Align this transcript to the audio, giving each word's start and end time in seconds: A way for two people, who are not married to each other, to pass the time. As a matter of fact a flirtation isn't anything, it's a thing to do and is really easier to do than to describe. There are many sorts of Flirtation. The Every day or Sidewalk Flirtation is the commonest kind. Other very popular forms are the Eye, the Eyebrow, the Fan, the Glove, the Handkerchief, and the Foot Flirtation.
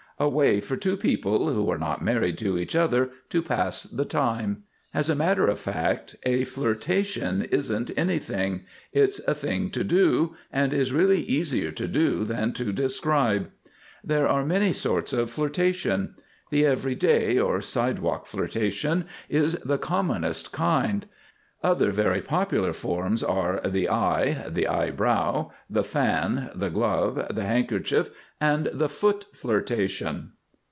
A 0.19 0.29
way 0.29 0.59
for 0.59 0.77
two 0.77 0.97
people, 0.97 1.51
who 1.51 1.67
are 1.71 1.79
not 1.79 2.03
married 2.03 2.37
to 2.39 2.55
each 2.59 2.75
other, 2.75 3.09
to 3.31 3.41
pass 3.41 3.81
the 3.85 4.05
time. 4.05 4.61
As 4.93 5.09
a 5.09 5.15
matter 5.15 5.47
of 5.47 5.57
fact 5.57 6.15
a 6.23 6.43
flirtation 6.43 7.41
isn't 7.49 7.89
anything, 7.97 8.61
it's 8.93 9.17
a 9.27 9.33
thing 9.33 9.71
to 9.71 9.83
do 9.83 10.35
and 10.53 10.75
is 10.75 10.93
really 10.93 11.21
easier 11.21 11.71
to 11.71 11.87
do 11.87 12.23
than 12.23 12.53
to 12.53 12.71
describe. 12.71 13.49
There 14.03 14.27
are 14.27 14.45
many 14.45 14.73
sorts 14.73 15.11
of 15.11 15.31
Flirtation. 15.31 16.13
The 16.51 16.67
Every 16.67 16.93
day 16.93 17.39
or 17.39 17.59
Sidewalk 17.59 18.27
Flirtation 18.27 19.05
is 19.27 19.53
the 19.65 19.79
commonest 19.79 20.51
kind. 20.51 21.07
Other 21.63 21.91
very 21.91 22.21
popular 22.21 22.73
forms 22.73 23.21
are 23.21 23.61
the 23.63 23.87
Eye, 23.87 24.49
the 24.49 24.67
Eyebrow, 24.67 25.51
the 25.69 25.83
Fan, 25.83 26.49
the 26.55 26.69
Glove, 26.71 27.23
the 27.35 27.43
Handkerchief, 27.45 28.09
and 28.39 28.65
the 28.73 28.89
Foot 28.89 29.27
Flirtation. 29.35 30.31